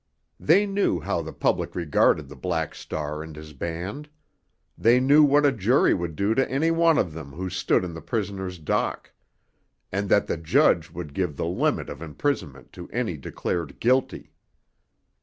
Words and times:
They 0.39 0.65
knew 0.65 0.99
how 0.99 1.21
the 1.21 1.31
public 1.31 1.75
regarded 1.75 2.27
the 2.27 2.35
Black 2.35 2.73
Star 2.73 3.21
and 3.21 3.35
his 3.35 3.53
band; 3.53 4.09
they 4.75 4.99
knew 4.99 5.21
what 5.23 5.45
a 5.45 5.51
jury 5.51 5.93
would 5.93 6.15
do 6.15 6.33
to 6.33 6.49
any 6.49 6.71
one 6.71 6.97
of 6.97 7.13
them 7.13 7.33
who 7.33 7.51
stood 7.51 7.83
in 7.83 7.93
the 7.93 8.01
prisoner's 8.01 8.57
dock, 8.57 9.11
and 9.91 10.09
that 10.09 10.25
the 10.25 10.37
judge 10.37 10.89
would 10.89 11.13
give 11.13 11.37
the 11.37 11.45
limit 11.45 11.87
of 11.87 12.01
imprisonment 12.01 12.73
to 12.73 12.89
any 12.89 13.15
declared 13.15 13.79
guilty. 13.79 14.31